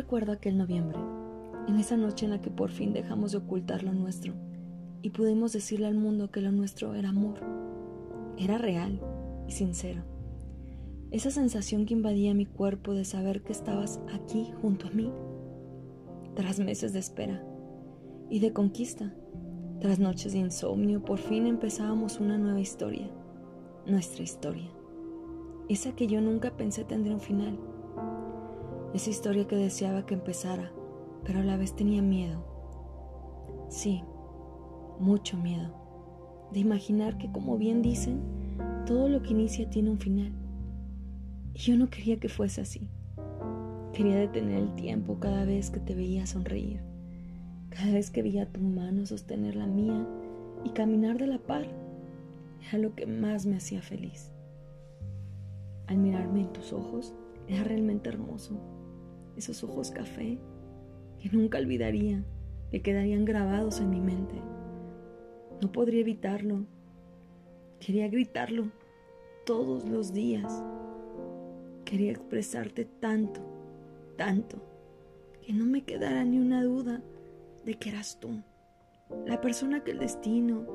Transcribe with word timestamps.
recuerdo 0.00 0.32
aquel 0.32 0.56
noviembre, 0.56 0.98
en 1.68 1.76
esa 1.76 1.94
noche 1.98 2.24
en 2.24 2.30
la 2.30 2.40
que 2.40 2.50
por 2.50 2.70
fin 2.70 2.94
dejamos 2.94 3.32
de 3.32 3.38
ocultar 3.38 3.82
lo 3.82 3.92
nuestro 3.92 4.32
y 5.02 5.10
pudimos 5.10 5.52
decirle 5.52 5.88
al 5.88 5.94
mundo 5.94 6.30
que 6.30 6.40
lo 6.40 6.50
nuestro 6.52 6.94
era 6.94 7.10
amor. 7.10 7.40
Era 8.38 8.56
real 8.56 8.98
y 9.46 9.52
sincero. 9.52 10.02
Esa 11.10 11.30
sensación 11.30 11.84
que 11.84 11.92
invadía 11.92 12.32
mi 12.32 12.46
cuerpo 12.46 12.94
de 12.94 13.04
saber 13.04 13.42
que 13.42 13.52
estabas 13.52 14.00
aquí 14.14 14.50
junto 14.62 14.86
a 14.86 14.90
mí, 14.90 15.12
tras 16.34 16.60
meses 16.60 16.94
de 16.94 17.00
espera 17.00 17.44
y 18.30 18.40
de 18.40 18.54
conquista, 18.54 19.14
tras 19.80 19.98
noches 19.98 20.32
de 20.32 20.38
insomnio, 20.38 21.04
por 21.04 21.18
fin 21.18 21.46
empezábamos 21.46 22.20
una 22.20 22.38
nueva 22.38 22.60
historia, 22.60 23.10
nuestra 23.84 24.22
historia. 24.22 24.70
Esa 25.68 25.94
que 25.94 26.06
yo 26.06 26.22
nunca 26.22 26.56
pensé 26.56 26.84
tendría 26.84 27.12
un 27.12 27.20
final. 27.20 27.58
Esa 28.94 29.10
historia 29.10 29.46
que 29.46 29.56
deseaba 29.56 30.06
que 30.06 30.14
empezara, 30.14 30.72
pero 31.24 31.40
a 31.40 31.44
la 31.44 31.56
vez 31.56 31.74
tenía 31.74 32.02
miedo. 32.02 32.44
Sí, 33.68 34.02
mucho 34.98 35.36
miedo. 35.36 35.74
De 36.52 36.60
imaginar 36.60 37.18
que, 37.18 37.30
como 37.30 37.56
bien 37.56 37.82
dicen, 37.82 38.20
todo 38.86 39.08
lo 39.08 39.22
que 39.22 39.30
inicia 39.30 39.70
tiene 39.70 39.90
un 39.90 39.98
final. 39.98 40.32
Y 41.54 41.58
yo 41.58 41.76
no 41.76 41.88
quería 41.88 42.18
que 42.18 42.28
fuese 42.28 42.60
así. 42.60 42.88
Quería 43.92 44.16
detener 44.16 44.58
el 44.58 44.74
tiempo 44.74 45.18
cada 45.20 45.44
vez 45.44 45.70
que 45.70 45.80
te 45.80 45.94
veía 45.94 46.26
sonreír 46.26 46.90
cada 47.70 47.92
vez 47.92 48.10
que 48.10 48.22
veía 48.22 48.50
tu 48.50 48.60
mano 48.60 49.06
sostener 49.06 49.54
la 49.54 49.66
mía 49.66 50.06
y 50.64 50.70
caminar 50.70 51.18
de 51.18 51.28
la 51.28 51.38
par, 51.38 51.66
era 52.68 52.78
lo 52.78 52.94
que 52.94 53.06
más 53.06 53.46
me 53.46 53.56
hacía 53.56 53.80
feliz. 53.80 54.30
Al 55.86 55.96
mirarme 55.98 56.42
en 56.42 56.52
tus 56.52 56.72
ojos, 56.72 57.14
era 57.48 57.64
realmente 57.64 58.08
hermoso. 58.08 58.60
Esos 59.40 59.64
ojos 59.64 59.90
café 59.90 60.36
que 61.18 61.30
nunca 61.30 61.56
olvidaría, 61.56 62.22
que 62.70 62.82
quedarían 62.82 63.24
grabados 63.24 63.80
en 63.80 63.88
mi 63.88 63.98
mente. 63.98 64.34
No 65.62 65.72
podría 65.72 66.00
evitarlo. 66.00 66.66
Quería 67.78 68.06
gritarlo 68.08 68.70
todos 69.46 69.88
los 69.88 70.12
días. 70.12 70.62
Quería 71.86 72.10
expresarte 72.10 72.84
tanto, 72.84 73.40
tanto, 74.18 74.58
que 75.40 75.54
no 75.54 75.64
me 75.64 75.84
quedara 75.84 76.22
ni 76.22 76.38
una 76.38 76.62
duda 76.62 77.00
de 77.64 77.78
que 77.78 77.88
eras 77.88 78.20
tú, 78.20 78.42
la 79.26 79.40
persona 79.40 79.82
que 79.82 79.92
el 79.92 80.00
destino, 80.00 80.66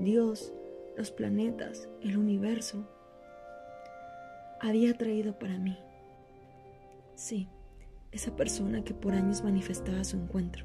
Dios, 0.00 0.52
los 0.96 1.12
planetas, 1.12 1.88
el 2.02 2.18
universo 2.18 2.88
había 4.60 4.98
traído 4.98 5.38
para 5.38 5.58
mí. 5.58 5.78
Sí, 7.14 7.48
esa 8.12 8.36
persona 8.36 8.82
que 8.84 8.94
por 8.94 9.14
años 9.14 9.44
manifestaba 9.44 10.04
su 10.04 10.16
encuentro. 10.16 10.64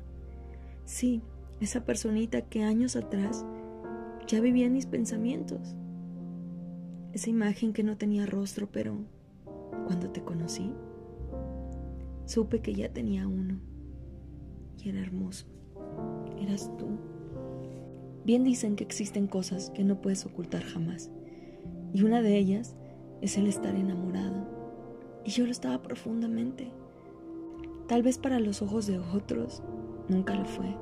Sí, 0.86 1.22
esa 1.60 1.86
personita 1.86 2.42
que 2.42 2.64
años 2.64 2.96
atrás 2.96 3.46
ya 4.28 4.40
vivía 4.40 4.66
en 4.66 4.74
mis 4.74 4.86
pensamientos. 4.86 5.76
Esa 7.14 7.30
imagen 7.30 7.74
que 7.74 7.84
no 7.84 7.98
tenía 7.98 8.26
rostro, 8.26 8.70
pero 8.72 8.98
cuando 9.86 10.10
te 10.10 10.24
conocí, 10.24 10.74
supe 12.26 12.62
que 12.62 12.74
ya 12.74 12.92
tenía 12.92 13.28
uno 13.28 13.60
y 14.84 14.90
era 14.90 15.00
hermoso 15.00 15.56
eras 16.42 16.72
tú. 16.78 16.88
Bien 18.24 18.44
dicen 18.44 18.76
que 18.76 18.84
existen 18.84 19.28
cosas 19.28 19.70
que 19.72 19.84
no 19.84 20.02
puedes 20.02 20.26
ocultar 20.26 20.64
jamás, 20.64 21.12
y 21.94 22.04
una 22.04 22.22
de 22.22 22.38
ellas 22.38 22.76
es 23.22 23.38
el 23.38 23.48
estar 23.48 23.76
enamorado. 23.76 24.48
Y 25.24 25.32
yo 25.32 25.46
lo 25.46 25.52
estaba 25.52 25.82
profundamente. 25.82 26.72
Tal 27.88 28.02
vez 28.02 28.18
para 28.18 28.40
los 28.40 28.62
ojos 28.62 28.88
de 28.88 29.00
otros 29.00 29.62
nunca 30.10 30.34
lo 30.36 30.46
fue. 30.46 30.76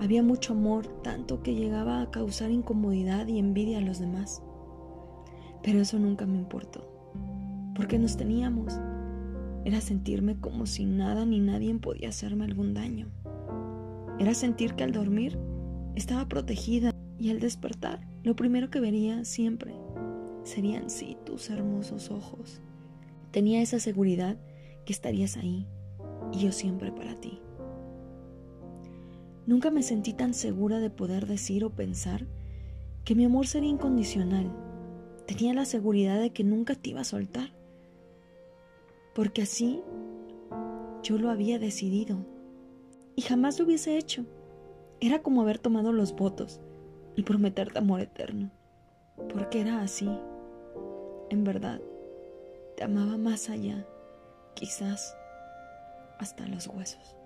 Había 0.00 0.22
mucho 0.22 0.54
amor, 0.54 0.88
tanto 1.02 1.42
que 1.42 1.54
llegaba 1.54 2.02
a 2.02 2.10
causar 2.10 2.50
incomodidad 2.50 3.28
y 3.28 3.38
envidia 3.38 3.78
a 3.78 3.82
los 3.82 4.00
demás. 4.00 4.42
Pero 5.62 5.80
eso 5.80 5.98
nunca 5.98 6.26
me 6.26 6.38
importó, 6.38 6.88
porque 7.76 7.98
nos 7.98 8.16
teníamos. 8.16 8.80
Era 9.64 9.80
sentirme 9.80 10.40
como 10.40 10.66
si 10.66 10.86
nada 10.86 11.24
ni 11.24 11.38
nadie 11.38 11.72
podía 11.76 12.08
hacerme 12.08 12.44
algún 12.44 12.74
daño. 12.74 13.06
Era 14.18 14.34
sentir 14.34 14.74
que 14.74 14.82
al 14.82 14.90
dormir 14.90 15.38
estaba 15.94 16.28
protegida 16.28 16.90
y 17.18 17.30
al 17.30 17.38
despertar 17.38 18.00
lo 18.24 18.34
primero 18.34 18.70
que 18.70 18.80
vería 18.80 19.24
siempre 19.24 19.74
serían 20.42 20.90
sí 20.90 21.16
tus 21.24 21.48
hermosos 21.50 22.10
ojos. 22.10 22.60
Tenía 23.30 23.62
esa 23.62 23.78
seguridad 23.78 24.36
que 24.84 24.92
estarías 24.92 25.36
ahí 25.36 25.66
y 26.32 26.38
yo 26.38 26.52
siempre 26.52 26.92
para 26.92 27.14
ti. 27.14 27.40
Nunca 29.46 29.70
me 29.70 29.82
sentí 29.82 30.12
tan 30.12 30.34
segura 30.34 30.78
de 30.78 30.90
poder 30.90 31.26
decir 31.26 31.64
o 31.64 31.70
pensar 31.70 32.26
que 33.04 33.14
mi 33.14 33.24
amor 33.24 33.46
sería 33.46 33.70
incondicional. 33.70 34.50
Tenía 35.26 35.52
la 35.52 35.64
seguridad 35.64 36.20
de 36.20 36.30
que 36.30 36.44
nunca 36.44 36.74
te 36.74 36.90
iba 36.90 37.00
a 37.00 37.04
soltar. 37.04 37.52
Porque 39.14 39.42
así 39.42 39.82
yo 41.02 41.18
lo 41.18 41.30
había 41.30 41.58
decidido 41.58 42.24
y 43.16 43.22
jamás 43.22 43.58
lo 43.58 43.66
hubiese 43.66 43.98
hecho. 43.98 44.24
Era 45.00 45.22
como 45.22 45.42
haber 45.42 45.58
tomado 45.58 45.92
los 45.92 46.14
votos 46.14 46.60
y 47.16 47.24
prometerte 47.24 47.78
amor 47.78 48.00
eterno, 48.00 48.50
porque 49.32 49.60
era 49.60 49.82
así. 49.82 50.08
En 51.28 51.44
verdad, 51.44 51.80
te 52.76 52.84
amaba 52.84 53.18
más 53.18 53.50
allá, 53.50 53.86
quizás 54.54 55.16
hasta 56.18 56.46
los 56.46 56.66
huesos. 56.66 57.16